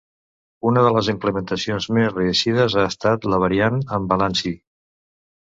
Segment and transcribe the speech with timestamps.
[0.69, 4.57] Una de les implementacions més reeixides ha estat la variant amb balancí.